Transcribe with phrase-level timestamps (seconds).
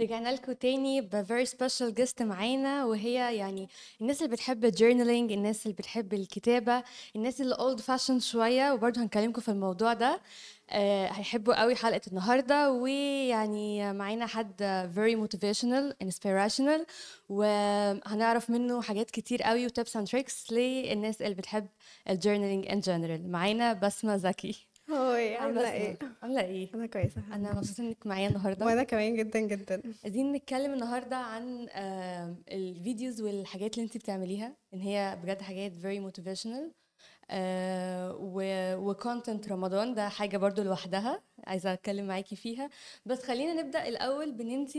[0.00, 3.68] رجعنا لكم تاني ب very special guest معانا وهي يعني
[4.00, 6.82] الناس اللي بتحب ال journaling الناس اللي بتحب الكتابة
[7.16, 10.20] الناس اللي old fashioned شوية وبرضه هنكلمكم في الموضوع ده.
[10.70, 14.62] آه هيحبوا قوي حلقة النهاردة ويعني معانا حد
[14.94, 16.86] very motivational inspirational
[17.28, 21.66] وهنعرف منه حاجات كتير قوي و tips and tricks للناس اللي بتحب
[22.10, 23.30] ال journaling in general.
[23.30, 24.66] معانا بسمة زكي.
[24.92, 28.66] hi عاملة إيه؟ عاملة إيه؟ أنا كويسة أنا مبسوطة إنك معايا النهاردة.
[28.66, 29.82] وأنا كمان جدا جدا.
[30.04, 31.68] عايزين نتكلم النهارده عن
[32.52, 36.72] ال videos والحاجات اللي انت بتعمليها إن هي بجد حاجات very motivational
[37.30, 38.42] آه، و
[38.90, 42.70] و content رمضان ده حاجة برضو لوحدها عايزة أتكلم معاكي فيها.
[43.06, 44.76] بس خلينا نبدأ الأول بإن انت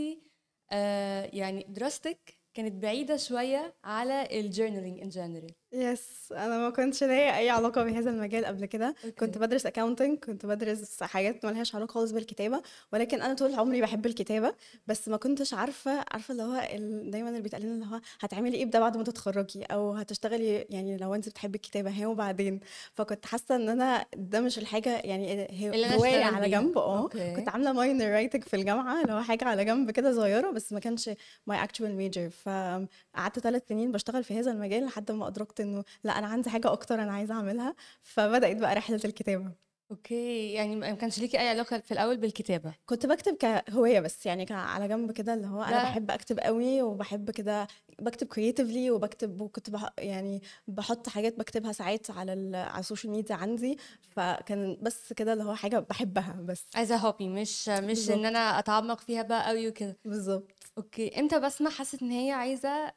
[1.34, 7.38] يعني دراستك كانت بعيدة شوية على ال journaling in general yes أنا ما كنتش ليا
[7.38, 8.96] أي علاقة بهذا المجال قبل كده.
[9.20, 12.62] كنت بدرس accounting كنت بدرس حاجات ملهاش علاقة خالص بالكتابة
[12.94, 14.54] ولكن أنا طول عمري بحب الكتابة.
[14.88, 18.58] بس ما كنتش عارفة عارفة اللي هو ال- دايما اللي بيتقال لنا اللي هو هتعملي
[18.58, 22.60] إيه بعد ما تتخرجي؟ أو هتشتغلي يعني لو أنت بتحبي الكتابة هي وبعدين؟
[22.94, 26.50] فكنت حاسة إن أنا ده مش الحاجة يعني هي أشتغل على.
[26.50, 26.78] جنب.
[26.78, 27.08] آه.
[27.36, 30.80] كنت عاملة minor writing في الجامعة اللي هو حاجة على جنب كده صغيرة بس ما
[30.80, 31.10] كانش
[31.48, 36.18] my actual major فقعدت ثلاث سنين بشتغل في هذا المجال لحد ما أدركت إنه لا
[36.20, 37.76] أنا عندي حاجة أكتر أنا عايزة أعملها.
[38.04, 39.64] فبدأت بقى رحلة الكتابة.
[39.92, 40.54] okay.
[40.54, 44.58] يعني ما كانش ليكي أي علاقة في الأول بالكتابة؟ كنت بكتب كهواية بس يعني كان
[44.58, 45.84] على جنب كده اللي هو أنا لا.
[45.84, 47.68] بحب أكتب قوي وبحب كده
[48.00, 53.36] بكتب creatively وبكتب وكنت بح يعني بحط حاجات بكتبها ساعات على على ال social media
[53.36, 53.78] عندي.
[54.10, 56.68] فكان بس كده اللي هو حاجة بحبها بس.
[56.76, 58.18] عايزه hobby مش مش بالظبط.
[58.18, 59.98] إن أنا أتعمق فيها بقى قوي وكده.
[60.06, 60.52] بالظبط.
[60.78, 61.20] okay.
[61.20, 62.92] إمتى بسمة حست إن هي عايزة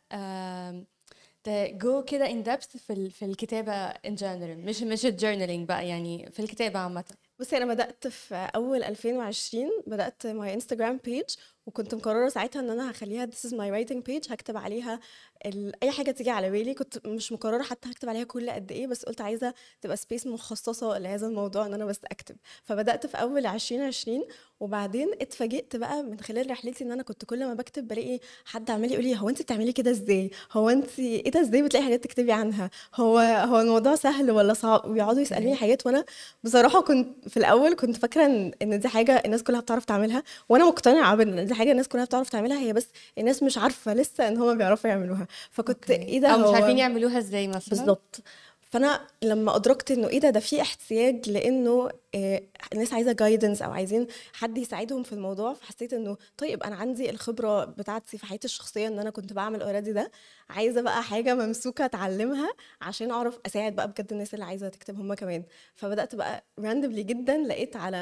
[1.72, 6.30] جو كده ان depth في في الكتابة in general مش مش ال journaling بقى يعني
[6.30, 7.04] في الكتابة عامة.
[7.40, 11.24] بصي أنا بدأت في أول 2020 بدأت my Instagram page
[11.66, 15.00] وكنت مقررة ساعتها إن أنا هخليها this is my writing page هكتب عليها
[15.46, 15.72] ال...
[15.82, 16.74] أي حاجة تيجي على بالي.
[16.74, 20.98] كنت مش مقررة حتى هكتب عليها كل قد إيه بس قلت عايزة تبقى space مخصصة
[20.98, 22.36] لهذا الموضوع إن أنا بس أكتب.
[22.64, 24.24] فبدأت في أول 2020
[24.60, 28.92] وبعدين اتفاجئت بقى من خلال رحلتي إن أنا كنت كل ما بكتب بلاقي حد عمال
[28.92, 32.32] يقول لي هو أنت بتعملي كده إزاي؟ هو أنت إيه ده إزاي بتلاقي حاجات تكتبي
[32.32, 36.04] عنها؟ هو هو الموضوع سهل ولا صعب؟ ويقعدوا يسألوني حاجات وأنا
[36.44, 38.26] بصراحة كنت في الأول كنت فاكرة
[38.62, 42.28] إن دي حاجة الناس كلها بتعرف تعملها وأنا مقتنعة بإن دي حاجة الناس كلها بتعرف
[42.28, 42.86] تعملها هي بس
[43.18, 45.26] الناس مش عارفة لسه إن هم بيعرفوا يعملوها.
[45.50, 48.22] فكنت إيه ده؟ أو مش عارفين يعملوها إزاي مثلا؟ بالظبط
[48.70, 53.70] فأنا لما أدركت إنه إيه ده ده في احتياج لإنه آه، الناس عايزة guidance أو
[53.72, 58.88] عايزين حد يساعدهم في الموضوع فحسيت إنه طيب أنا عندي الخبرة بتاعتي في حياتي الشخصية
[58.88, 60.10] إن أنا كنت بعمل already ده
[60.50, 62.48] عايزة بقى حاجة ممسوكة أتعلمها
[62.82, 65.42] عشان أعرف أساعد بقى بجد الناس اللي عايزة تكتب هم كمان.
[65.74, 67.96] فبدأت بقى randomly جدا لقيت على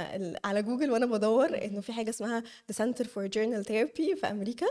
[0.44, 2.42] على جوجل وأنا بدور إنه في حاجة اسمها
[2.72, 4.66] The Center for Journal Therapy في أمريكا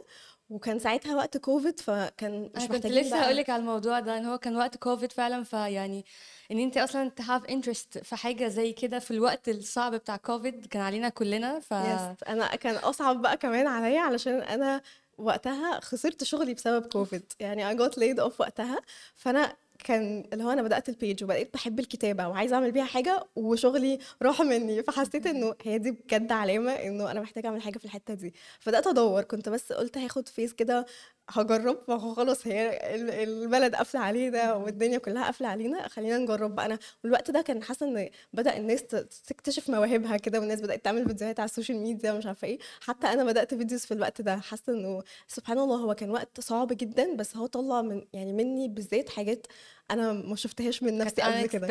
[0.53, 4.37] وكان ساعتها وقت كوفيد فكان مش كنت لسه هقول لك على الموضوع ده إن هو
[4.37, 6.05] كان وقت كوفيد فعلا فيعني
[6.51, 10.65] إن أنت أصلا to have interest في حاجة زي كده في الوقت الصعب بتاع كوفيد
[10.65, 14.81] كان علينا كلنا ف yes أنا كان أصعب بقى كمان عليا علشان أنا
[15.17, 17.33] وقتها خسرت شغلي بسبب كوفيد.
[17.39, 18.79] يعني I got laid off وقتها
[19.15, 23.23] فأنا كان اللي هو أنا بدأت ال page وبقيت بحب الكتابة وعايزة أعمل بيها حاجة
[23.35, 27.85] وشغلي راح مني فحسيت إنه هي دي بجد علامة إنه أنا محتاجة أعمل حاجة في
[27.85, 28.33] الحتة دي.
[28.59, 30.85] فبدأت أدور كنت بس قلت هاخد فيس كده
[31.29, 36.65] هجرب خلاص هي ال- البلد قافلة علينا والدنيا كلها قافلة علينا خلينا نجرب بقى.
[36.65, 38.81] أنا والوقت ده كان حاسة إن بدأ الناس
[39.27, 42.59] تكتشف مواهبها كده والناس بدأت تعمل فيديوهات على ال social media مش عارفة إيه.
[42.81, 46.67] حتى أنا بدأت videos في الوقت ده حاسة إنه سبحان الله هو كان وقت صعب
[46.73, 49.47] جدا بس هو طلع من يعني مني بالذات حاجات
[49.91, 51.67] أنا ما شفتهاش من نفسي قبل كده.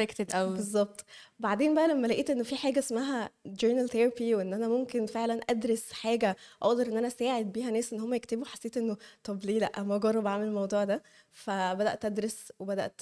[0.54, 1.04] بالظبط.
[1.38, 5.92] بعدين بقى لما لقيت انه في حاجة اسمها journal therapy وإن أنا ممكن فعلا أدرس
[5.92, 9.82] حاجة أقدر إن أنا أساعد بيها ناس إن هم يكتبوا حسيت إنه طب ليه لأ؟
[9.82, 11.02] ما أجرب أعمل الموضوع ده.
[11.30, 13.00] فبدأت أدرس وبدأت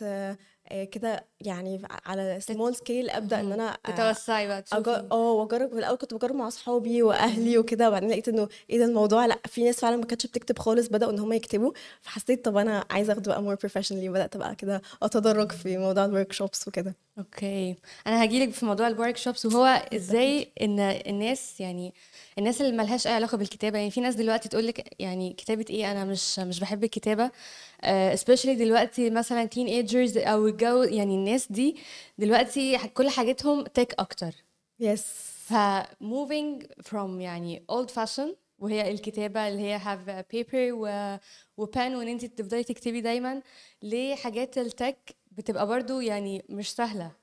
[0.93, 5.09] كده يعني على small scale أبدأ إن أنا آه، تتوسعي بقى أجر- تشوفي.
[5.13, 8.85] آه وأجرب في الأول كنت بجرب مع أصحابي وأهلي وكده وبعدين لقيت إنه إيه ده
[8.85, 12.57] الموضوع؟ لأ في ناس فعلا ما كانتش بتكتب خالص بدأوا إن هم يكتبوا فحسيت طب
[12.57, 16.95] أنا عايزة اخده بقى more professionally وبدأت بقى كده أتدرج في موضوع ال workshops وكده.
[17.19, 17.77] okay.
[18.07, 19.65] أنا هجيلك في موضوع ال workshops وهو
[19.95, 21.95] إزاي إن الناس يعني
[22.41, 25.93] الناس اللي ملهاش أي علاقة بالكتابة يعني في ناس دلوقتي تقول لك يعني كتابة إيه؟
[25.93, 27.29] أنا مش مش بحب الكتابة.
[27.29, 31.77] uh, especially دلوقتي مثلا teenagers أو الجو يعني الناس دي
[32.19, 34.35] دلوقتي كل حاجتهم tech أكتر.
[34.81, 35.05] yes
[35.47, 35.55] ف
[36.03, 38.29] moving from يعني old fashion
[38.59, 41.17] وهي الكتابة اللي هي have paper و,
[41.57, 43.43] و pen وإن انت تفضلي تكتبي دايما
[43.83, 47.20] لحاجات ال tech بتبقى برضو يعني مش سهلة.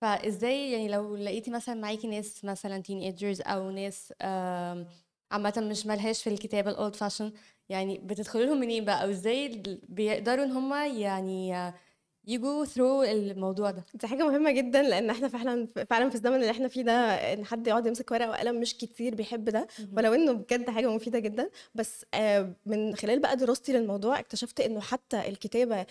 [0.00, 4.12] فإزاي يعني لو لقيتي مثلا معاكي ناس مثلا teenagers أو ناس
[5.32, 7.32] عامة مش ملهاش في الكتابة ال old fashion
[7.68, 11.72] يعني بتدخلوا لهم منين بقى؟ أو إزاي ال- بيقدروا إن هما يعني
[12.28, 13.84] يجوا through الموضوع ده.
[13.94, 16.92] دي حاجة مهمة جدا لأن إحنا فعلا فعلا في الزمن اللي إحنا فيه ده
[17.32, 19.66] إن حد يقعد يمسك ورقة وقلم مش كتير بيحب ده.
[19.96, 21.50] ولو إنه بجد حاجة مفيدة جدا.
[21.74, 25.86] بس آه، من خلال بقى دراستي للموضوع اكتشفت إنه حتى الكتابة ال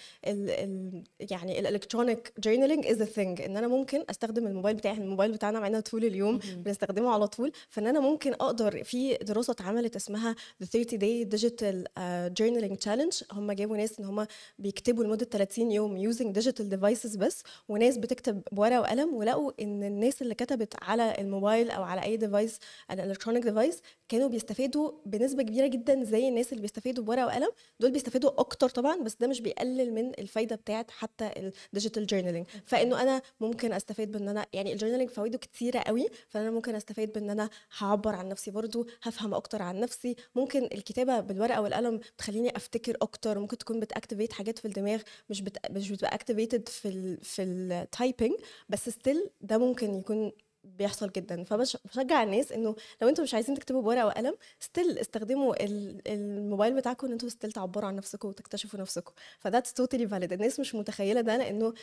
[0.50, 5.32] ال يعني ال electronic journaling is a thing إن أنا ممكن أستخدم الموبايل بتاعي الموبايل
[5.32, 7.52] بتاعنا معانا طول اليوم بنستخدمه على طول.
[7.70, 13.24] فإن أنا ممكن أقدر في دراسة اتعملت اسمها The 30 Day Digital uh, Journaling Challenge.
[13.34, 14.28] هم جابوا ناس إن هم
[14.60, 20.22] بيكتبوا لمدة 30 يوم using digital devices بس وناس بتكتب بورقة وقلم ولقوا إن الناس
[20.22, 22.52] اللي كتبت على الموبايل أو على أي device
[22.92, 27.50] ال electronic device كانوا بيستفادوا بنسبة كبيرة جدا زي الناس اللي بيستفادوا بورقة وقلم.
[27.80, 31.32] دول بيستفادوا أكتر طبعا بس ده مش بيقلل من الفايدة بتاعت حتى
[31.74, 36.08] ال digital journaling فإنه أنا ممكن أستفاد بإن أنا يعني ال journaling فوائده كتيرة قوي
[36.28, 40.16] فأنا ممكن أستفاد بإن أنا هعبر عن نفسي برضو هفهم أكتر عن نفسي.
[40.36, 45.42] ممكن الكتابة بالورقة والقلم بتخليني أفتكر أكتر ممكن تكون بت activate حاجات في الدماغ مش
[45.42, 45.58] بت...
[45.72, 48.34] مش بتبقى activated في ال في ال typing
[48.70, 50.32] بس still ده ممكن يكون
[50.78, 51.44] بيحصل جدا.
[51.44, 57.08] فبشجع الناس إنه لو أنتوا مش عايزين تكتبوا بورقة وقلم still استخدموا ال- الموبايل بتاعكم
[57.08, 59.14] إن أنتوا still تعبروا عن نفسكم وتكتشفوا نفسكم.
[59.40, 61.74] ف that's totally valid الناس مش متخيلة ده لإنه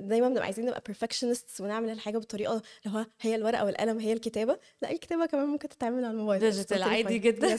[0.00, 4.58] دايما بنبقى عايزين نبقى perfectionists ونعمل الحاجة بطريقة اللي هو هي الورقة والقلم هي الكتابة.
[4.82, 6.64] لا الكتابة كمان ممكن تتعمل على الموبايل.
[6.64, 7.18] Totally عادي.
[7.18, 7.58] جدا.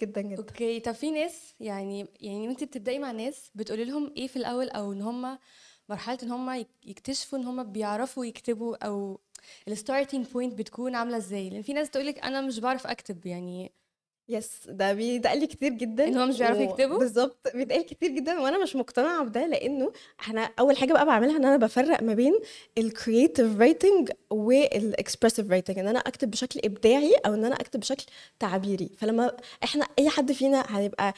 [0.00, 0.36] جدا جدا.
[0.38, 4.68] okay طب في ناس يعني يعني وانت بتبدأي مع ناس بتقولي لهم إيه في الأول
[4.68, 5.38] أو إن هما
[5.88, 9.20] مرحلة إن هما يك- يكتشفوا إن هما بيعرفوا يكتبوا أو
[9.68, 13.72] ال starting point بتكون عاملة إزاي؟ لأن في ناس تقولك أنا مش بعرف أكتب يعني
[14.30, 18.40] yes ده بيتقال لي كتير جدا إن هو مش بيعرفوا يكتبوا؟ بالظبط بيتقال كتير جدا
[18.40, 22.34] وأنا مش مقتنعة بده لأنه إحنا أول حاجة بقى بعملها إن أنا بفرق ما بين
[22.78, 27.80] ال creative writing وال expressive writing إن أنا أكتب بشكل إبداعي أو إن أنا أكتب
[27.80, 28.04] بشكل
[28.38, 31.14] تعبيري فلما إحنا أي حد فينا هيبقى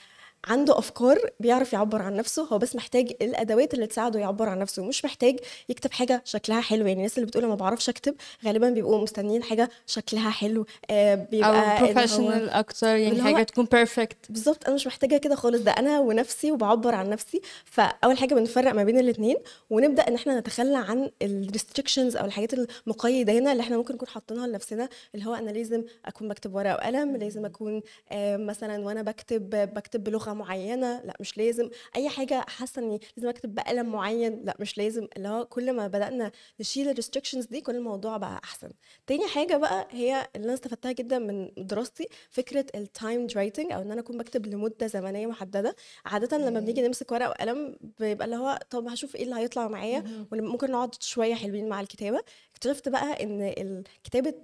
[0.49, 4.85] عنده أفكار بيعرف يعبر عن نفسه هو بس محتاج الأدوات اللي تساعده يعبر عن نفسه
[4.85, 9.03] مش محتاج يكتب حاجة شكلها حلو يعني الناس اللي بتقول ما بعرفش أكتب غالبا بيبقوا
[9.03, 14.75] مستنيين حاجة شكلها حلو آه بيبقى هو- professional أكتر يعني حاجة تكون perfect بالظبط أنا
[14.75, 17.41] مش محتاجة كده خالص ده أنا ونفسي وبعبر عن نفسي.
[17.65, 19.37] فأول حاجة بنفرق ما بين الاثنين
[19.71, 24.09] ونبدأ إن إحنا نتخلى عن ال restrictions أو الحاجات المقيدة هنا اللي إحنا ممكن نكون
[24.09, 29.03] حاطينها لنفسنا اللي هو أنا لازم أكون بكتب ورقة وقلم لازم أكون آه، مثلا وأنا
[29.03, 31.71] بكتب بكتب بلغة معينة لأ مش لازم.
[31.97, 35.09] أي حاجة حاسة إني لازم أكتب بقلم معين لأ مش لازم.
[35.17, 38.71] اللي هو كل ما بدأنا نشيل ال restrictions دي كل الموضوع بقى أحسن.
[39.07, 43.83] تاني حاجة بقى هي اللي أنا استفدتها جدا من دراستي فكرة ال timed writing أو
[43.83, 45.77] إن أنا أكون بكتب لمدة زمنية محددة.
[46.07, 50.27] عاده لما بنيجي نمسك ورقة وقلم بيبقى اللي هو طب هشوف إيه اللي هيطلع معايا
[50.33, 52.21] وممكن نقعد شوية حلوين مع الكتابة.
[52.63, 54.35] اكتشفت بقى إن كتابة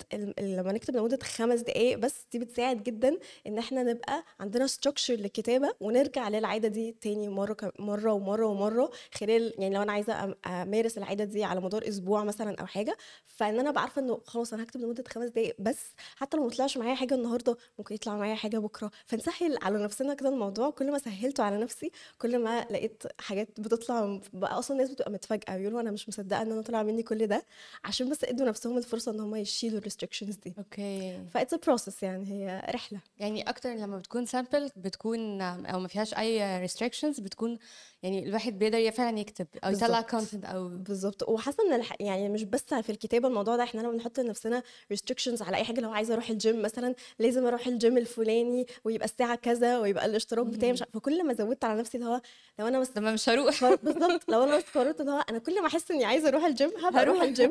[0.40, 5.74] لما نكتب لمدة خمس دقائق بس دي بتساعد جدا إن إحنا نبقى عندنا ستراكشر للكتابة
[5.80, 11.24] ونرجع للعادة دي تاني مرة مرة ومرة ومرة خلال يعني لو أنا عايزة أمارس العادة
[11.24, 14.80] دي على مدار أسبوع مثلا أو حاجة فإن أنا ابقى عارفه إنه خلاص أنا هكتب
[14.80, 15.80] لمدة خمس دقائق بس
[16.16, 18.90] حتى لو ما طلعش معايا حاجة النهارده ممكن يطلع معايا حاجة بكرة.
[19.06, 24.20] فنسهل على نفسنا كده الموضوع كل ما سهلته على نفسي كل ما لقيت حاجات بتطلع
[24.32, 27.44] بقى أصلا الناس بتبقى متفاجئة بيقولوا أنا مش مصدقة إن أنا طلع مني كل ده
[27.84, 30.54] عشان بس ادوا نفسهم الفرصة ان هم يشيلوا ال restrictions دي.
[30.58, 31.24] Okay.
[31.30, 33.00] ف it's process يعني هي رحلة.
[33.18, 37.58] يعني أكتر لما بتكون simple بتكون أو ما فيهاش أي restrictions بتكون
[38.02, 40.00] يعني الواحد بيقدر فعلا يكتب أو يطلع.
[40.00, 41.28] content أو بالظبط.
[41.28, 41.92] وحاسة إن الح...
[42.00, 44.62] يعني مش بس في الكتابة الموضوع ده إحنا لما بنحط لنفسنا
[44.94, 49.34] restrictions على أي حاجة لو عايزة أروح الجيم مثلا لازم أروح الجيم الفلاني ويبقى الساعة
[49.34, 52.20] كذا ويبقى الاشتراك بتاعي مش فكل ما زودت على نفسي اللي هو
[52.58, 53.64] لو أنا بس لما مش هروح.
[53.82, 54.20] بالظبط.
[54.30, 57.02] لو أنا بس قررت اللي هو أنا كل ما أحس إني عايزة أروح الجيم هبقى
[57.02, 57.22] أروح هروح.
[57.22, 57.50] الجيم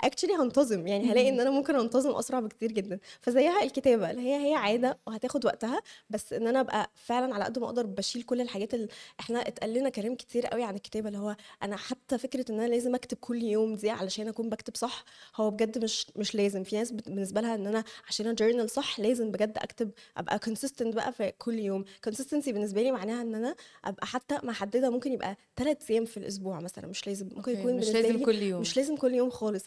[0.00, 0.86] actually هنتظم.
[0.86, 2.98] يعني هلاقي إن أنا ممكن أنتظم أسرع بكتير جدا.
[3.20, 7.58] فزيها الكتابة اللي هي هي عادة وهتاخد وقتها بس إن أنا أبقى فعلا على قد
[7.58, 8.88] ما أقدر بشيل كل الحاجات اللي
[9.20, 12.68] إحنا اتقال لنا كلام كتير قوي عن الكتابة اللي هو أنا حتى فكرة إن أنا
[12.68, 15.04] لازم أكتب كل يوم دي علشان أكون بكتب صح
[15.36, 16.62] هو بجد مش مش لازم.
[16.64, 20.94] في ناس بالنسبة لها إن أنا عشان أ journal صح لازم بجد أكتب أبقى consistent
[20.94, 21.84] بقى في كل يوم.
[22.04, 23.54] consistency بالنسبة لي معناها إن أنا
[23.84, 27.88] أبقى حتى محددة ممكن يبقى ثلاث أيام في الأسبوع مثلا مش لازم ممكن يكون مش
[27.88, 28.60] لازم كل يوم.
[28.60, 29.64] مش لازم كل يوم خالص.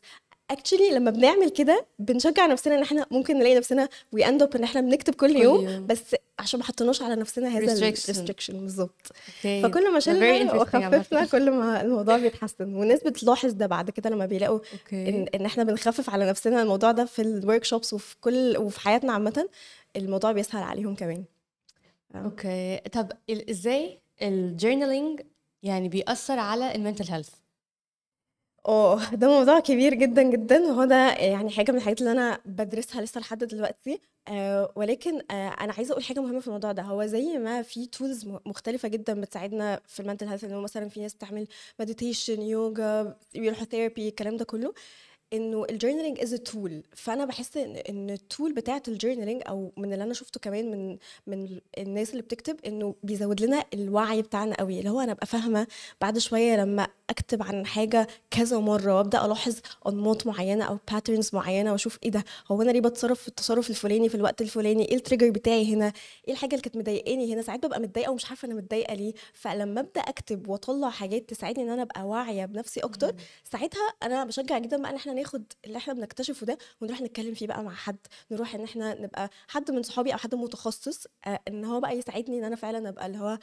[0.54, 4.64] actually لما بنعمل كده بنشجع نفسنا إن إحنا ممكن نلاقي نفسنا we end up إن
[4.64, 5.88] إحنا بنكتب كل يوم يوم.
[5.88, 7.58] بس عشان ما حطيناش على نفسنا هذا.
[8.10, 9.12] ال restriction بالظبط.
[9.38, 10.54] okay فكل ما شلنا.
[10.54, 12.74] وخففنا كل ما الموضوع بيتحسن.
[12.76, 16.92] والناس بتلاحظ ده بعد كده لما بيلاقوا okay إن إن إحنا بنخفف على نفسنا الموضوع
[16.92, 19.50] ده في ال workshops وفي كل وفي حياتنا عامة
[19.96, 21.24] الموضوع بيسهل عليهم كمان.
[22.16, 25.22] okay طب ال- إزاي ال journaling
[25.64, 27.30] يعني بيأثر على ال mental health
[28.68, 30.60] آه ده موضوع كبير جدا جدا.
[30.60, 34.02] وهو ده يعني حاجة من الحاجات اللي أنا بدرسها لسه لحد دلوقتي.
[34.28, 36.84] آه ولكن آه أنا عايزة أقول حاجة مهمة في الموضوع ده.
[36.84, 41.02] هو زي ما في tools مختلفة جدا بتساعدنا في ال mental health إنه مثلا في
[41.02, 41.48] ناس بتعمل
[41.80, 44.74] meditation يوجا بيروحوا therapy الكلام ده كله.
[45.34, 49.72] إنه ال journaling as tool فأنا بحس ان إن ال tool بتاعة ال journaling أو
[49.78, 50.98] من اللي أنا شفته كمان من
[51.28, 54.80] من الناس اللي بتكتب إنه بيزود لنا الوعي بتاعنا قوي.
[54.80, 55.68] اللي هو أنا أبقى فاهمة
[56.02, 59.56] بعد شوية لما أكتب عن حاجة كذا مرة وأبدأ ألاحظ
[59.88, 64.10] أنماط معينة أو patterns معينة وأشوف إيه ده؟ هو أنا ليه بتصرف في التصرف الفلاني
[64.10, 65.94] في الوقت الفلاني؟ إيه ال trigger بتاعي هنا؟
[66.28, 69.14] إيه الحاجة اللي كانت مضايقاني هنا؟ ساعات ببقى متضايقة ومش عارفة أنا متضايقة ليه.
[69.34, 73.16] فلما أبدأ أكتب وأطلع حاجات تساعدني إن أنا أبقى واعية بنفسي أكتر
[73.52, 77.48] ساعتها أنا بشجع جدا بقى إن إحنا ناخد اللي إحنا بنكتشفه ده ونروح نتكلم فيه
[77.48, 77.98] بقى مع حد
[78.32, 82.40] نروح ان إحنا نبقى حد من صحابي أو حد متخصص آه، إن هو بقى يساعدني
[82.40, 83.40] إن أنا فعلا أبقى اللي هو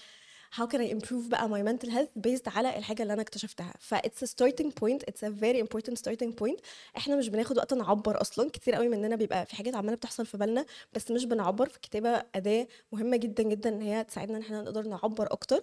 [0.57, 3.75] how can I improve بقى my mental health based على الحاجة اللي أنا اكتشفتها.
[3.79, 6.61] ف it's a starting point it's a very important starting point.
[6.97, 10.37] إحنا مش بناخد وقت نعبر أصلا كتير قوي مننا بيبقى في حاجات عمالة بتحصل في
[10.39, 14.83] بالنا بس مش بنعبر فالكتابة أداة مهمة جدا جدا إن هي تساعدنا إن إحنا نقدر
[14.89, 15.61] نعبر أكتر.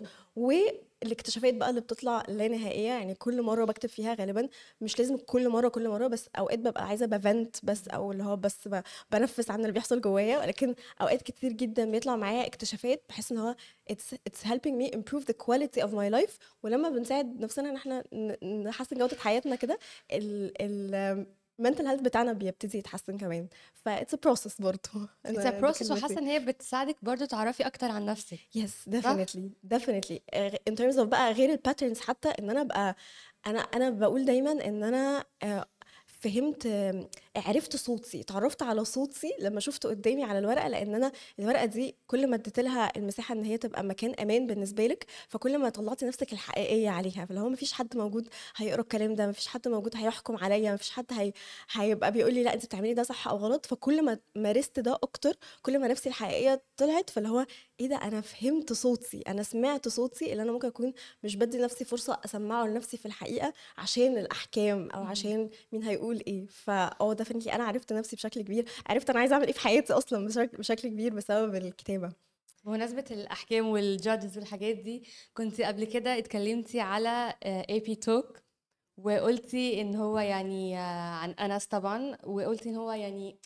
[1.03, 4.49] والاكتشافات بقى اللي بتطلع لا نهائية يعني كل مرة بكتب فيها غالبا
[4.81, 8.35] مش لازم كل مرة كل مرة بس أوقات ببقى عايزة بفنت بس أو اللي هو
[8.35, 8.69] بس
[9.11, 10.39] بنفس عن اللي بيحصل جوايا.
[10.39, 13.55] ولكن أوقات كتير جدا بيطلع معايا اكتشافات بحس إن هو
[13.91, 16.31] it's it's helping me improve the quality of my life.
[16.63, 18.03] ولما بنساعد نفسنا إن إحنا
[18.45, 19.79] نحسن جودة حياتنا كده
[20.11, 21.25] ال ال
[21.61, 23.47] mental health بتاعنا بيبتدي يتحسن كمان.
[23.73, 25.93] ف it's a process برضه process كلمتي.
[25.93, 28.39] وحاسة إن هي بتساعدك برضو تعرفي أكتر عن نفسك.
[28.57, 30.19] Yes definitely definitely.
[30.33, 32.95] آه، in terms of بقى غير الباترنز حتى إن أنا ابقى
[33.47, 35.65] أنا أنا بقول دايما إن أنا آه،
[36.19, 36.67] فهمت
[37.35, 42.27] عرفت صوتي اتعرفت على صوتي لما شفته قدامي على الورقة لأن أنا الورقة دي كل
[42.27, 46.33] ما اديت لها المساحة إن هي تبقى مكان أمان بالنسبة لك فكل ما طلعتي نفسك
[46.33, 47.25] الحقيقية عليها.
[47.25, 51.05] فاللي هو مفيش حد موجود هيقرا الكلام ده مفيش حد موجود هيحكم عليا مفيش حد
[51.11, 51.33] هي...
[51.71, 53.65] هيبقى بيقول لي لا انت بتعملي ده صح أو غلط.
[53.65, 57.09] فكل ما مارست ده أكتر كل ما نفسي الحقيقية طلعت.
[57.09, 57.45] فاللي هو
[57.79, 60.93] إيه ده؟ أنا فهمت صوتي أنا سمعت صوتي اللي أنا ممكن أكون
[61.23, 66.45] مش بدي نفسي فرصة أسمعه لنفسي في الحقيقة عشان الأحكام أو عشان مين هيقول إيه.
[66.47, 68.65] فآه definitely أنا عرفت نفسي بشكل كبير.
[68.87, 72.13] عرفت أنا عايزة أعمل إيه في حياتي أصلا بشكل, بشكل كبير بسبب الكتابة.
[72.65, 75.03] بمناسبة الأحكام وال judges والحاجات دي
[75.33, 78.37] كنت قبل كده اتكلمتي على AB Talks
[78.97, 80.81] وقلتي إن هو يعني آه،
[81.15, 83.37] عن أنس طبعا وقلتي إن هو يعني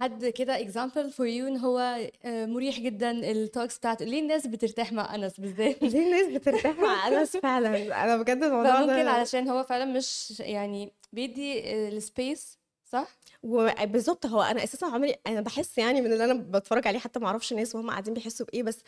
[0.00, 1.78] حد كده example for you إن هو
[2.24, 4.04] آه، مريح جدا ال talks بتاعته.
[4.04, 8.84] ليه الناس بترتاح مع أنس بالذات؟ ليه الناس بترتاح مع أنس فعلا؟ أنا بجد الموضوع
[8.84, 13.08] ده علشان هو فعلا مش يعني بيدي ال space صح؟
[13.42, 17.26] وبالظبط هو أنا أساسا عمري أنا بحس يعني من اللي أنا بتفرج عليه حتى ما
[17.26, 18.78] أعرفش الناس وهم قاعدين بيحسوا بإيه بس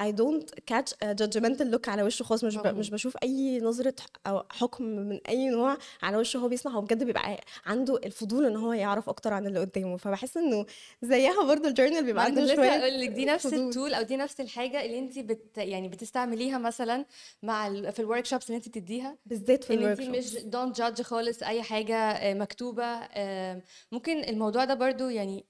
[0.00, 2.44] don't catch a judgmental look على وشه خالص.
[2.44, 2.60] مش ب...
[2.60, 2.78] مفهوم.
[2.78, 3.94] مش بشوف أي نظرة
[4.26, 6.72] أو حكم من أي نوع على وشه هو بيسمع.
[6.72, 9.96] هو بجد بيبقى عنده الفضول إن هو يعرف أكتر عن اللي قدامه.
[9.96, 10.66] فبحس إنه
[11.02, 13.68] زيها برضو ال journal بيبقى عنده شوية هقول لك دي نفس فضول.
[13.68, 17.04] ال tool أو دي نفس الحاجة اللي أنت بت يعني بتستعمليها مثلا
[17.42, 17.92] مع ال...
[17.92, 19.16] في ال workshops اللي أنت بتديها.
[19.26, 23.62] بالذات في إن أنت ال work مش don't judge خالص أي حاجة آه، مكتوبة آه،
[24.00, 25.46] ممكن الموضوع ده برضو يعني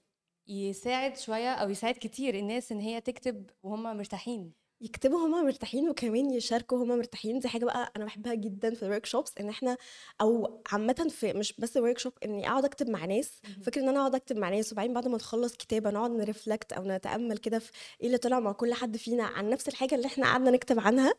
[0.49, 4.53] يساعد شوية أو يساعد كتير الناس إن هي تكتب وهم مرتاحين.
[4.81, 7.39] يكتبوا هما مرتاحين وكمان يشاركوا هما مرتاحين.
[7.39, 9.77] دي حاجة بقى أنا بحبها جدا في ال workshops إن إحنا
[10.21, 13.41] أو عامه في مش بس workshop إني أقعد أكتب مع ناس.
[13.63, 16.73] فكرة إن أنا أقعد أكتب مع ناس وبعدين بعد ما نخلص كتابة نقعد ن reflect
[16.73, 20.07] أو نتأمل كده في إيه اللي طلع مع كل حد فينا عن نفس الحاجة اللي
[20.07, 21.15] إحنا قعدنا نكتب عنها.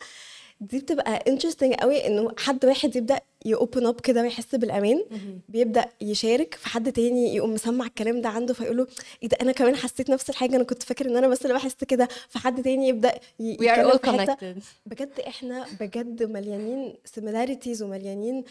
[0.62, 5.04] دي بتبقى interesting قوي إنه حد واحد يبدأ ي open up كده ويحس بالأمان
[5.50, 8.88] بيبدأ يشارك في حد تاني يقوم مسمع الكلام ده عنده فيقول له
[9.24, 11.76] إيه ده أنا كمان حسيت نفس الحاجة أنا كنت فاكر إن أنا بس اللي بحس
[11.84, 13.98] كده فحد تاني يبدأ يتكلم في
[14.32, 14.56] حتة.
[14.86, 18.44] بجد إحنا بجد مليانين similarities ومليانين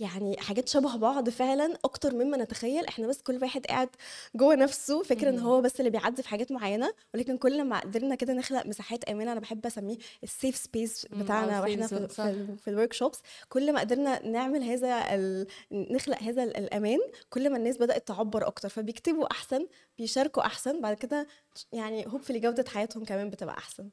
[0.00, 2.86] يعني حاجات شبه بعض فعلا أكتر مما نتخيل.
[2.86, 3.88] إحنا بس كل واحد قاعد
[4.34, 5.02] جوه نفسه.
[5.02, 5.38] فاكر إن.
[5.38, 9.32] هو بس اللي بيعدي في حاجات معينة ولكن كل ما قدرنا كده نخلق مساحات آمنة
[9.32, 12.24] أنا بحب أسميه ال safe space بتاعنا safe وإحنا في صح.
[12.24, 15.46] في, في ال workshops كل ما قدرنا نعمل هذا ال...
[15.72, 16.98] نخلق هذا ال- الأمان
[17.30, 18.68] كل ما الناس بدأت تعبر أكتر.
[18.68, 19.66] فبيكتبوا أحسن
[19.98, 21.26] بيشاركوا أحسن بعد كده
[21.72, 23.88] يعني hopefully جودة حياتهم كمان بتبقى أحسن.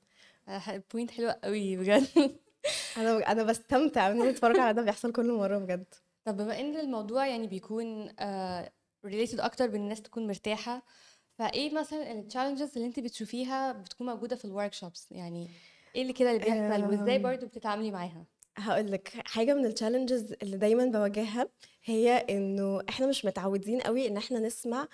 [0.94, 2.08] point حلوة قوي بجد.
[2.98, 5.94] أنا أنا بستمتع ان أنا اتفرج على ده بيحصل كل مرة بجد.
[6.26, 8.72] طب بما إن الموضوع يعني بيكون آه
[9.08, 10.86] related أكتر بإن الناس تكون مرتاحة
[11.38, 15.50] فإيه مثلا ال challenges اللي أنت بتشوفيها بتكون موجودة في ال workshops يعني
[15.96, 17.20] إيه اللي كده اللي بيحصل؟ وإزاي.
[17.20, 18.26] برضو بتتعاملي معاها؟
[18.58, 21.48] هقول لك حاجة من ال challenges اللي دايما بواجهها
[21.84, 24.88] هي إنه إحنا مش متعودين قوي إن إحنا نسمع آه،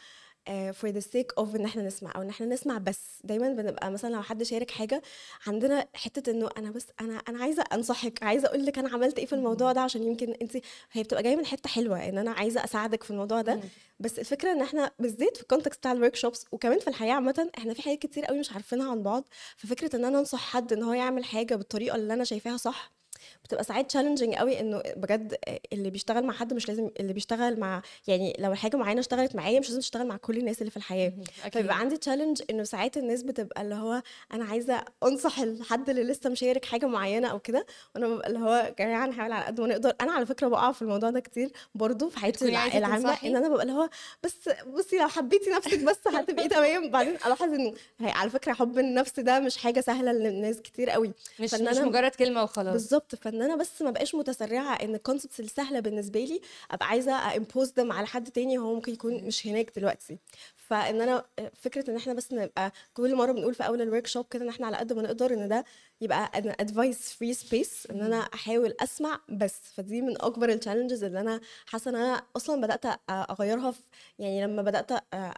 [0.82, 3.00] for the sake of إن إحنا نسمع أو إن إحنا نسمع بس.
[3.24, 5.02] دايما بنبقى مثلا لو حد شارك حاجة
[5.48, 9.26] عندنا حتة إنه أنا بس أنا أنا عايزة أنصحك عايزة أقول لك أنا عملت إيه
[9.26, 10.58] في الموضوع ده عشان يمكن أنت
[10.92, 13.54] هي بتبقى جاية من حتة حلوة إن أنا عايزة أساعدك في الموضوع ده.
[14.00, 17.50] بس الفكرة إن إحنا بالذات في ال context بتاع ال workshops وكمان في الحياة عامة
[17.58, 19.24] إحنا في حاجات كتير قوي مش عارفينها عن بعض.
[19.58, 22.97] ففكرة إن أنا أنصح حد إن هو يعمل حاجة بالطريقة اللي أنا شايفاها صح
[23.44, 25.36] بتبقى ساعات challenging قوي إنه بجد
[25.74, 29.60] اللي بيشتغل مع حد مش لازم اللي بيشتغل مع يعني لو الحاجة معينة اشتغلت معايا
[29.60, 31.14] مش لازم تشتغل مع كل الناس اللي في الحياة.
[31.52, 34.02] فبيبقى عندي challenge إنه ساعات الناس بتبقى اللي هو
[34.34, 37.66] أنا عايزة أنصح الحد اللي لسه مشارك حاجة معينة أو كده
[37.96, 39.94] وأنا ببقى اللي هو يا جماعة نحاول على قد ما نقدر.
[40.02, 42.46] أنا على فكرة بقع في الموضوع ده كتير برضو في حياتي
[42.78, 43.90] العامة إن أنا ببقى اللي هو
[44.24, 46.90] بس بصي لو حبيتي نفسك بس هتبقي تمام.
[46.92, 51.14] بعدين ألاحظ إنه على فكرة حب النفس ده مش حاجة سهلة للناس كتير قوي.
[51.40, 52.74] مش مش مجرد كلمة وخلاص.
[52.74, 53.16] بالظبط.
[53.22, 57.72] فإن أنا بس ما بقاش متسرعة إن ال concepts السهلة بالنسبة لي أبقى عايزة impose
[57.72, 60.18] them على حد تاني وهو ممكن يكون مش هناك دلوقتي.
[60.56, 64.44] فإن أنا فكرة إن إحنا بس نبقى كل مرة بنقول في أول ال workshop كده
[64.44, 65.66] إن إحنا على قد ما نقدر إن ده
[66.02, 69.60] يبقى advice free space إن أنا أحاول أسمع بس.
[69.76, 73.80] فدي من أكبر ال challenges اللي أنا حاسة إن أنا أصلا بدأت أغيرها في
[74.20, 74.92] يعني لما بدأت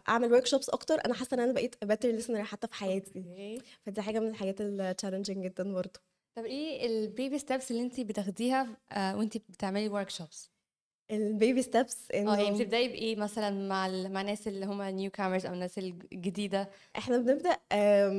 [0.08, 3.12] أعمل workshops أكتر أنا حاسة إن أنا بقيت better listener حتى في حياتي.
[3.86, 6.00] فدي حاجة من الحاجات ال challenging جدا برضه
[6.40, 10.50] طب إيه ال baby steps اللي انت بتاخديها آه وانت بتعملي workshops ال
[11.10, 14.12] baby steps آه يعني إنه بتبدأي بإيه مثلا مع ال...
[14.12, 16.68] مع الناس اللي هم newcomers أو الناس الجديدة؟
[16.98, 17.56] إحنا بنبدأ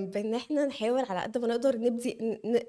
[0.05, 2.17] بإن إحنا نحاول على قد ما نقدر نبدي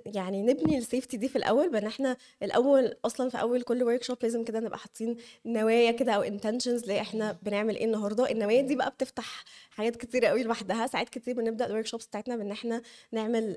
[0.07, 4.19] يعني نبني ال safety دي في الأول بإن إحنا الأول أصلا في أول كل workshop
[4.23, 5.17] لازم كده نبقى حاطين
[5.47, 8.31] نوايا كده أو intentions ليه إحنا بنعمل إيه النهارده.
[8.31, 9.45] النوايا دي بقى بتفتح
[9.77, 10.87] حاجات كتير قوي لوحدها.
[10.87, 13.57] ساعات كتير بنبدأ ال workshops بتاعتنا بإن إحنا نعمل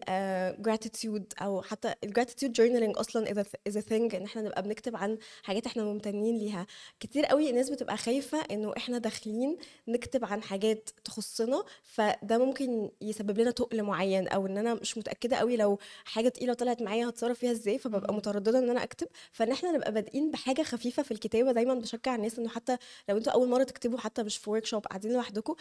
[0.61, 4.63] gratitude أو حتى ال gratitude journaling أصلا as a as a thing إن إحنا نبقى
[4.63, 6.67] بنكتب عن حاجات إحنا ممتنين ليها.
[6.99, 9.57] كتير قوي الناس بتبقى خايفة إنه إحنا داخلين
[9.87, 15.35] نكتب عن حاجات تخصنا فده ممكن يسبب لنا تقل معين أو إن أنا مش متأكدة
[15.37, 18.13] قوي لو حاجة تقيلة طلعت معايا هتصرف فيها إزاي فببقى.
[18.13, 19.07] مترددة إن أنا أكتب.
[19.31, 22.77] فإن إحنا نبقى بادئين بحاجة خفيفة في الكتابة دايما بشجع الناس إنه حتى
[23.09, 25.55] لو أنتوا أول مرة تكتبوا حتى مش في workshop قاعدين لوحدكم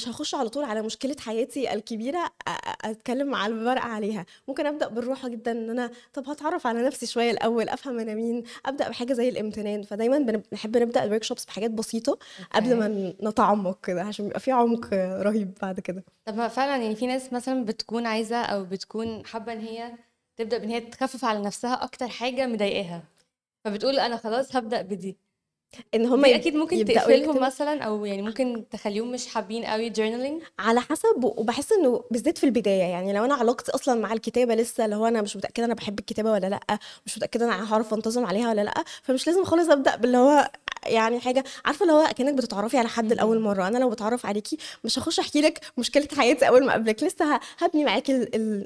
[0.00, 2.30] مش هخش على طول على مشكلة حياتي الكبيرة
[2.84, 4.26] أتكلم على الورقه عليها.
[4.48, 8.42] ممكن أبدأ بالراحه جدا إن أنا طب هتعرف على نفسي شوية الأول أفهم أنا مين
[8.66, 9.82] أبدأ بحاجة زي الامتنان.
[9.82, 12.18] فدايما بن- بنحب نبدأ ال workshops بحاجات بسيطة
[12.52, 16.04] قبل ما نتعمق كده عشان يبقى في عمق رهيب بعد كده.
[16.24, 19.92] طب فعلا يعني في ناس مثلا بتكون عايزة أو بتكون حابة إن هي
[20.36, 23.02] تبدأ بإن هي تخفف على نفسها أكتر حاجة مضايقاها.
[23.64, 25.16] فبتقول أنا خلاص هبدأ بدي.
[25.94, 30.44] إن هم دي أكيد ممكن تقفلهم مثلا أو يعني ممكن تخليهم مش حابين قوي journaling
[30.58, 34.84] على حسب وبحس إنه بالذات في البداية يعني لو أنا علاقتي أصلا مع الكتابة لسه
[34.84, 38.26] اللي هو أنا مش متأكدة أنا بحب الكتابة ولا لأ مش متأكدة أنا هعرف أنتظم
[38.26, 40.50] عليها ولا لأ فمش لازم خالص أبدأ باللي هو
[40.86, 41.44] يعني حاجة.
[41.64, 43.40] عارفة اللي هو كانك بتتعرفي على حد لأول.
[43.40, 47.02] مرة أنا لو بتعرف عليكي مش هخش أحكي لك مشكلة حياتي أول ما أقابلك.
[47.02, 48.12] لسه هبني معاكي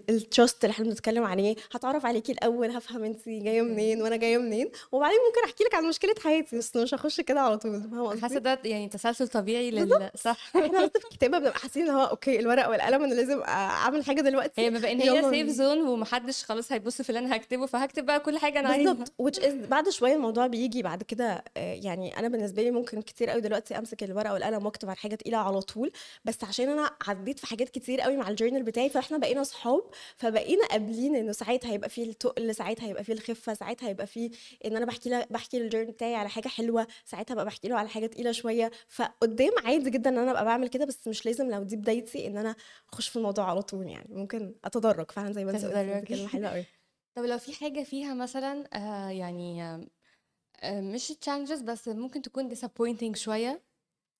[0.09, 1.57] ال trust اللي إحنا بنتكلم عليه.
[1.73, 5.85] هتعرف عليكي الأول هفهم انت جاية منين وأنا جاية منين وبعدين ممكن أحكي لك عن
[5.85, 6.59] مشكلة حياتي.
[6.59, 10.37] بس مش هخش كده على طول فاهمة حاسة قصدي ده يعني تسلسل طبيعي لل صح.
[10.57, 14.61] إحنا في الكتابه بنبقى حاسين إن هو okay الورقة والقلم أنا لازم أعمل حاجة دلوقتي.
[14.61, 15.49] هي بما إن هي safe.
[15.49, 18.93] zone ومحدش خلاص هيبص في اللي أنا هكتبه فهكتب بقى كل حاجة أنا عايزها.
[18.93, 19.69] بالظبط.
[19.69, 23.79] بعد شوية الموضوع بيجي بعد كده آه، يعني أنا بالنسبة لي ممكن كتير قوي دلوقتي
[23.79, 25.91] أمسك الورقة والقلم وأكتب على حاجة تقيلة على طول.
[26.25, 29.83] بس عشان أنا عديت في حاجات كتير قوي مع الجورنال بتاعي فإحنا بقينا اصحاب
[30.17, 34.31] فبقينا قابلين إنه ساعات هيبقى فيه التقل ساعات هيبقى فيه الخفة ساعات هيبقى فيه
[34.65, 36.84] إن أنا بحكي بحكي للجورنال بتاعي على حاجة حلوة.
[37.05, 38.71] ساعتها بقى بحكي له على حاجة تقيلة شوية.
[38.89, 42.37] فقدام عادي جدا إن أنا أبقى بعمل كده بس مش لازم لو دي بدايتي إن
[42.37, 42.57] أنا
[42.93, 44.15] أخش في الموضوع على طول يعني.
[44.15, 46.65] ممكن أتدرج فعلا زي ما أنت قلتي دي كلمه حلوة قوي
[47.17, 53.17] طب لو في حاجة فيها مثلا آه يعني آه مش challenges بس ممكن تكون disappointing
[53.17, 53.63] شوية؟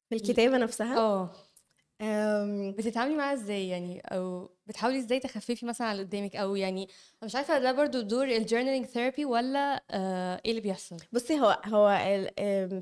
[0.09, 1.31] في الكتابة نفسها؟ آه.
[2.71, 6.89] بتتعاملي معاها إزاي يعني؟ أو بتحاولي إزاي تخففي مثلا على قدامك أو يعني
[7.23, 11.61] مش عارفة ده برضو دور ال journaling therapy ولا آه إيه اللي بيحصل؟ بصي هو
[11.65, 11.89] هو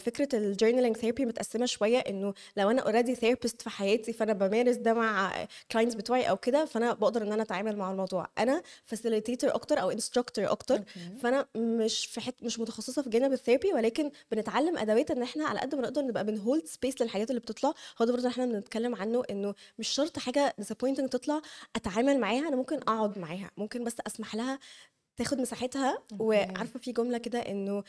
[0.00, 4.76] فكرة ال journaling therapy متقسمة شوية إنه لو أنا already therapist في حياتي فأنا بمارس
[4.76, 5.32] ده مع
[5.72, 8.26] clients بتوعي أو كده فأنا بقدر إن أنا أتعامل مع الموضوع.
[8.38, 11.16] أنا facilitator أكتر أو instructor أكتر okay.
[11.22, 15.44] فأنا مش في حت مش متخصصة في جانب ال therapy ولكن بنتعلم أدوات إن إحنا
[15.44, 17.72] على قد ما نقدر نبقى بن hold space للحاجات اللي بتطلع.
[18.00, 21.42] هو ده برضه إحنا بنتكلم عنه إنه مش شرط حاجة disappointing تطلع.
[21.76, 24.58] أتعامل معاها أنا ممكن أقعد معاها ممكن بس أسمح لها
[25.16, 25.98] تاخد مساحتها.
[26.18, 27.82] وعارفة في جملة كده إنه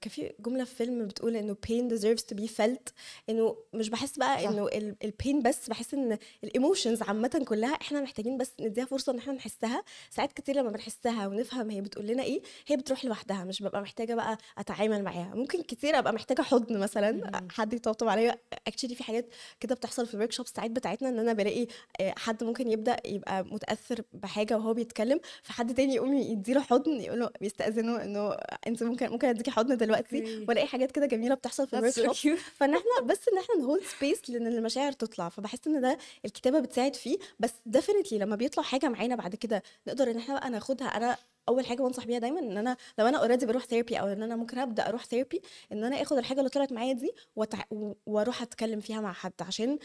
[0.00, 2.92] كان في جملة في فيلم بتقول إنه pain deserves to be felt
[3.28, 4.48] إنه مش بحس بقى.
[4.48, 4.68] إنه
[5.04, 9.18] ال pain بس بحس إن ال emotions عامة كلها إحنا محتاجين بس نديها فرصة إن
[9.18, 13.62] إحنا نحسها ساعات كتير لما بنحسها ونفهم هي بتقول لنا إيه هي بتروح لوحدها مش
[13.62, 17.30] ببقى محتاجة بقى أتعامل معاها ممكن كتير أبقى محتاجة حضن مثلا.
[17.50, 19.28] حد يطبطب عليا actually في حاجات
[19.60, 21.66] كده بتحصل في ال workshops ساعات بتاعتنا إن أنا بلاقي
[22.00, 27.20] آه، حد ممكن يبدأ يبقى متأثر بحاجة وهو بيتكلم فحد تاني يقوم يديله حضن يقول
[27.20, 28.32] له بيستأذنه إنه
[28.66, 30.44] أنت ممكن ممكن اديكي حضن دلوقتي.
[30.48, 32.34] وألاقي حاجات كده جميلة بتحصل في ال workshop.
[32.36, 35.28] فان إحنا بس إن إحنا ن hold space لإن المشاعر تطلع.
[35.28, 37.18] فبحس إن ده الكتابة بتساعد فيه.
[37.40, 40.86] بس definitely لما بيطلع حاجة معانا بعد كده نقدر إن إحنا بقى ناخدها.
[40.86, 41.16] أنا
[41.48, 44.36] أول حاجة بنصح بيها دايما إن أنا لو أنا already بروح therapy أو إن أنا
[44.36, 47.58] ممكن أبدأ أروح therapy إن أنا آخد الحاجة اللي طلعت معايا دي وتع...
[48.06, 49.32] وأروح أتكلم فيها مع حد.
[49.40, 49.78] عشان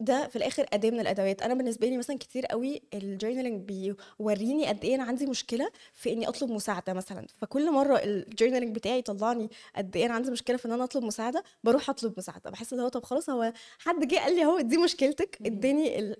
[0.00, 1.42] ده في الآخر أداة من الأدوات.
[1.42, 3.62] أنا بالنسبة لي مثلا كتير قوي ال journaling
[4.18, 7.26] بيوريني قد إيه أنا عندي مشكلة في إني أطلب مساعدة مثلا.
[7.40, 11.04] فكل مرة ال journaling بتاعي يطلعني قد إيه أنا عندي مشكلة في إن أنا أطلب
[11.04, 12.50] مساعدة بروح أطلب مساعدة.
[12.50, 15.38] بحس ان هو طب خلاص هو حد جه قال لي أهو دي مشكلتك.
[15.46, 16.14] اداني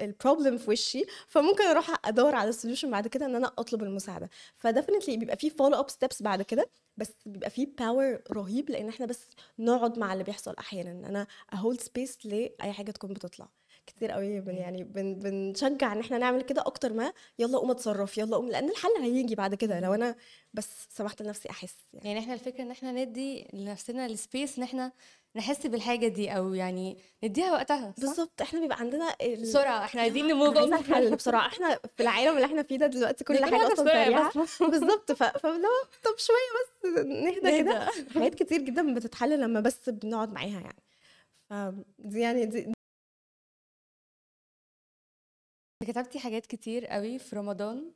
[0.00, 3.82] ال problem في وشي فممكن أروح أدور على ال solution بعد كده إن أنا أطلب
[3.82, 4.30] المساعدة.
[4.56, 8.88] ف definitely بيبقى في follow up steps بعد كده بس بيبقى في power رهيب لأن
[8.88, 9.20] إحنا بس
[9.58, 10.90] نقعد مع اللي بيحصل أحيانا.
[10.90, 12.18] ان أنا ا hold space
[12.60, 13.48] لاي حاجة تكون بتطلع.
[13.86, 18.18] كتير قوي بن يعني بن بنشجع إن إحنا نعمل كده أكتر ما يلا قوم اتصرف
[18.18, 20.16] يلا قوم لأن الحل هيجي بعد كده لو أنا
[20.54, 22.08] بس سمحت لنفسي أحس يعني.
[22.08, 24.92] يعني إحنا الفكرة إن إحنا ندي لنفسنا ال space إن إحنا
[25.36, 28.42] نحس بالحاجة دي أو يعني نديها وقتها بالظبط.
[28.42, 29.42] إحنا بيبقى عندنا ال...
[29.42, 29.84] بسرعة.
[29.84, 31.46] إحنا عايزين ن move لل حل بسرعة.
[31.46, 34.32] إحنا في العالم اللي إحنا فيه ده دلوقتي كل حاجة أصلا سريعة.
[34.70, 35.12] بالظبط.
[35.12, 35.22] ف...
[35.22, 35.68] فلو
[36.04, 37.88] طب شوية بس نهدى كده.
[38.14, 40.82] حاجات كتير جدا بتتحل لما بس بنقعد معاها يعني.
[42.14, 42.72] يعني دي
[45.82, 47.92] كتبتي حاجات كتير قوي في رمضان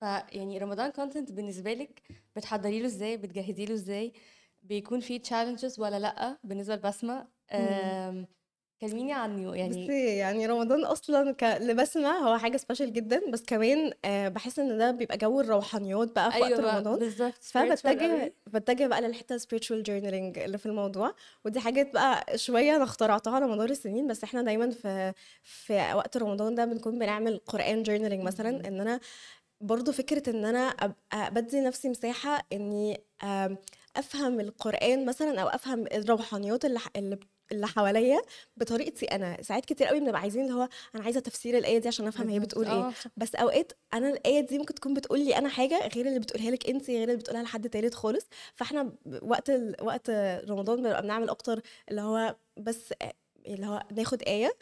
[0.00, 2.02] فيعني رمضان content بالنسبة لك
[2.36, 4.12] بتحضري له إزاي؟ بتجهزي له إزاي؟
[4.62, 7.28] بيكون فيه challenges ولا لأ؟ بالنسبة لبسمة
[8.80, 11.44] كلميني عنه يعني بصي يعني رمضان أصلا ك...
[11.60, 16.32] لبسمة هو حاجة special جدا بس كمان آه بحس إن ده بيبقى جو الروحانيات بقى
[16.32, 16.98] في وقت أيوه بقى، رمضان.
[16.98, 18.32] بالظبط فبتجه.
[18.46, 21.14] بتجه بقى للحتة spiritual journaling اللي في الموضوع.
[21.44, 25.12] ودي حاجات بقى شوية أنا اخترعتها على مدار السنين بس إحنا دايما في
[25.42, 28.68] في وقت رمضان ده بنكون بنعمل قرآن journaling مثلا.
[28.68, 29.00] إن أنا
[29.60, 33.00] برضو فكرة إن أنا ابقى بدي نفسي مساحة إني
[33.96, 37.18] أفهم القرآن مثلا أو أفهم الروحانيات اللي اللي
[37.52, 38.20] اللي حواليا
[38.56, 42.06] بطريقتي أنا ساعات كتير قوي بنبقى عايزين اللي هو أنا عايزة تفسير الآية دي عشان
[42.06, 42.38] أفهم هي.
[42.38, 43.04] بتقول إيه صح.
[43.16, 46.68] بس أوقات أنا الآية دي ممكن تكون بتقول لي أنا حاجة غير اللي بتقولها لك
[46.70, 49.76] انت غير اللي بتقولها لحد تالت خالص فإحنا وقت ال...
[49.82, 50.10] وقت
[50.50, 53.12] رمضان بنبقى بنعمل أكتر اللي هو بس آه،
[53.46, 54.52] اللي هو ناخد آية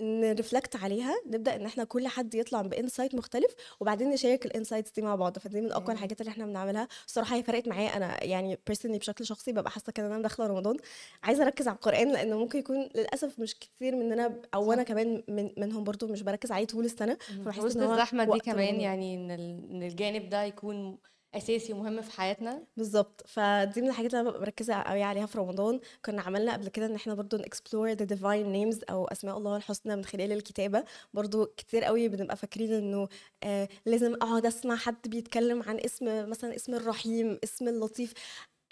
[0.00, 4.51] ن reflect عليها نبدأ إن إحنا كل حد يطلع ب insight مختلف وبعدين نشارك ال
[4.51, 5.92] insights دي مع بعض فدي من أقوى okay.
[5.92, 9.92] الحاجات اللي إحنا بنعملها الصراحة هي فرقت معايا أنا يعني personally بشكل شخصي ببقى حاسة
[9.92, 10.76] كده إن أنا داخلة رمضان
[11.22, 14.82] عايزة أركز على القرآن لأنه ممكن يكون للأسف مش كتير مننا أو أنا.
[14.82, 18.38] كمان من منهم برضو مش بركز عليه طول السنة فبحس وسط إن هو الزحمة دي
[18.40, 18.80] كمان.
[18.80, 20.98] يعني إن الجانب ده يكون
[21.34, 22.66] أساسي ومهم في حياتنا.
[22.76, 23.22] بالظبط.
[23.26, 25.80] فدي من الحاجات اللي أنا ببقى مركزة قوي عليها في رمضان.
[26.04, 29.56] كنا عملنا قبل كده إن إحنا برضو ن explore the divine names أو أسماء الله
[29.56, 30.84] الحسنى من خلال الكتابة.
[31.14, 33.08] برضو كتير قوي بنبقى فاكرين إنه
[33.42, 38.14] آه لازم أقعد أسمع حد بيتكلم عن اسم مثلا اسم الرحيم اسم اللطيف.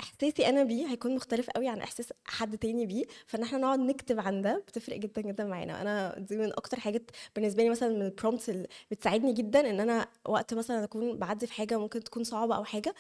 [0.01, 4.21] إحساسي أنا بيه هيكون مختلف قوي عن إحساس حد تاني بيه فإن إحنا نقعد نكتب
[4.21, 5.83] عن ده بتفرق جدا جدا معانا.
[5.83, 9.81] أنا دي من أكتر حاجات بالنسبة لي مثلا من ال prompts اللي بتساعدني جدا إن
[9.81, 12.95] أنا وقت مثلا أكون بعدي في حاجة ممكن تكون صعبة أو حاجة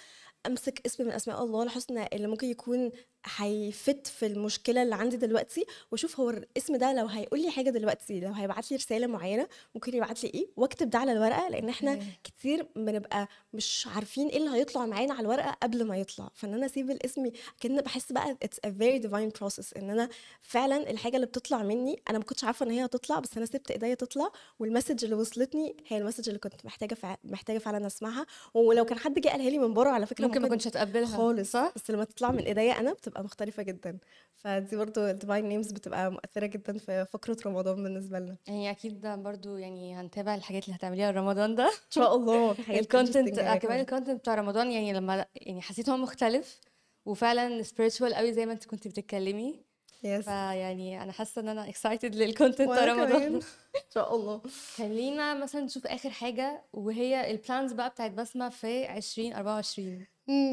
[0.46, 2.90] أمسك اسم من أسماء الله الحسنى اللي ممكن يكون
[3.36, 7.70] هي fit في المشكلة اللي عندي دلوقتي وأشوف هو الاسم ده لو هيقول لي حاجة
[7.70, 11.68] دلوقتي لو هيبعت لي رسالة معينة ممكن يبعت لي إيه؟ واكتب ده على الورقة لأن
[11.68, 11.94] إحنا.
[12.24, 16.30] كتير بنبقى مش عارفين إيه اللي هيطلع معانا على الورقة قبل ما يطلع.
[16.34, 20.08] فإن أنا أسيب الاسم كان بحس بقى it's a very divine process إن أنا
[20.42, 23.70] فعلا الحاجة اللي بتطلع مني أنا ما كنتش عارفة إن هي هتطلع بس أنا سبت
[23.70, 27.16] إيديا تطلع وال message اللي وصلتني هي ال message اللي كنت محتاجة فع...
[27.24, 28.26] محتاجة فعلا أسمعها.
[28.54, 31.52] ولو كان حد جه قالها لي من بره على فكرة ممكن ما كنتش اتقبلها خالص.
[31.52, 31.72] صح.
[31.76, 33.98] بس لما تطلع من ايديا أنا بتبقى مختلفة جدا.
[34.36, 38.36] فدي برضو ال divine names بتبقى مؤثرة جدا في فقرة رمضان بالنسبة لنا.
[38.46, 41.64] يعني أكيد ده برضو يعني هنتابع الحاجات اللي هتعمليها رمضان ده.
[41.66, 43.80] إن شاء الله ال content جاية كمان.
[43.80, 46.60] ال content بتاع رمضان يعني لما يعني حسيت هو مختلف
[47.06, 49.68] وفعلا spiritual قوي زي ما انت كنت بتتكلمي.
[50.04, 53.34] yes فيعني أنا حاسة إن أنا excited لل content بتاع رمضان.
[53.76, 54.42] إن شاء الله.
[54.76, 60.06] خلينا مثلا نشوف آخر حاجة وهي ال plans بقى بتاعت بسمة في 2024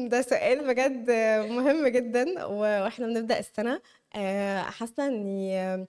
[0.08, 1.10] ده سؤال بجد
[1.50, 3.80] مهم جدا و- وإحنا بنبدأ السنة.
[4.16, 5.86] آه، حاسة إني آه،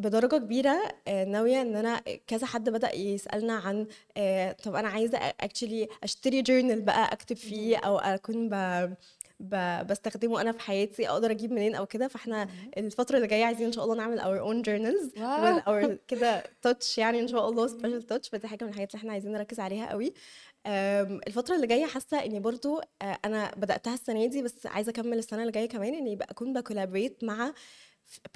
[0.00, 5.18] بدرجة كبيرة آه، ناوية إن أنا كذا حد بدأ يسألنا عن آه، طب أنا عايزة
[5.18, 8.54] actually أشتري journal بقى أكتب فيه أو أكون ب...
[9.40, 9.86] ب...
[9.86, 12.08] بستخدمه أنا في حياتي أقدر أجيب منين أو كده.
[12.08, 15.60] فإحنا الفترة اللي جاية عايزين إن شاء الله نعمل our own journals wow.
[15.60, 18.30] with our كده touch يعني إن شاء الله special touch.
[18.32, 20.12] فدي حاجة من الحاجات اللي إحنا عايزين نركز عليها قوي.
[20.66, 25.18] أم، الفترة اللي جاية حاسة إني برضو آه، أنا بدأتها السنة دي بس عايزة أكمل
[25.18, 27.54] السنة اللي جاية كمان إني يبقى اكون ب collaborate مع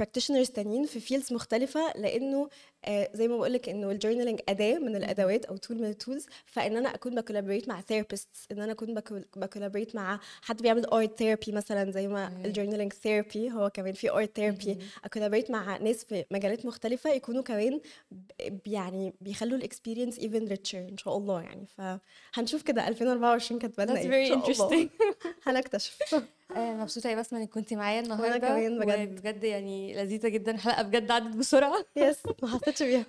[0.02, 2.48] practitioners تانيين في fields مختلفة لأنه
[2.84, 6.26] آه، زي ما بقولك إنه ال journaling أداة من الأدوات أو tool من ال tools
[6.46, 8.94] فإن أنا أكون ب collaborate مع therapists إن أنا أكون
[9.36, 12.42] ب collaborate مع حد بيعمل art therapy مثلا زي ما.
[12.44, 14.82] ال journaling therapy هو كمان في art therapy.
[15.04, 17.80] أ collaborate مع ناس في مجالات مختلفة يكونوا كمان
[18.66, 21.66] يعني بيخلوا الاكسبيرينس even richer إن شاء الله يعني.
[21.66, 24.88] فهنشوف كده 2024 كاتبة لنا That's إيه إن very شاء الله.
[25.46, 25.98] هنكتشف.
[26.56, 28.38] آه، مبسوطة يا بسمة إنك كنتي معايا النهاردة.
[28.38, 29.18] كمان بجد.
[29.18, 30.52] وبجد يعني لذيذة جدا.
[30.52, 31.84] الحلقة بجد عدت بسرعة.
[31.96, 33.04] يس ما حسيتش بيها.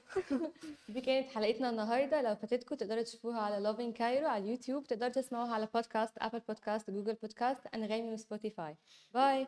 [0.89, 2.21] دي كانت حلقتنا النهاردة.
[2.21, 4.84] لو فاتتكم تقدروا تشوفوها على لوفين كايرو على اليوتيوب.
[4.88, 8.75] تقدروا تسمعوها على بودكاست ابل بودكاست جوجل بودكاست أنغامي وسبوتيفاي
[9.13, 9.47] باي